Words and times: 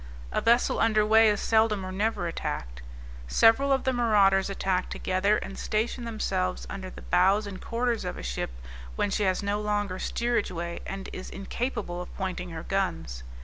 A 0.31 0.41
vessel 0.41 0.79
underway 0.79 1.29
is 1.29 1.39
seldom 1.39 1.85
or 1.85 1.91
never 1.91 2.25
attacked. 2.27 2.81
Several 3.27 3.71
of 3.71 3.83
the 3.83 3.93
marauders 3.93 4.49
attack 4.49 4.89
together, 4.89 5.37
and 5.37 5.59
station 5.59 6.05
themselves 6.05 6.65
under 6.71 6.89
the 6.89 7.03
bows 7.03 7.45
and 7.45 7.61
quarters 7.61 8.03
of 8.03 8.17
a 8.17 8.23
ship 8.23 8.49
when 8.95 9.11
she 9.11 9.21
has 9.25 9.43
no 9.43 9.61
longer 9.61 9.99
steerage 9.99 10.49
way, 10.49 10.79
and 10.87 11.07
is 11.13 11.29
incapable 11.29 12.01
of 12.01 12.11
pointing 12.17 12.49
her 12.49 12.63
guns. 12.63 13.21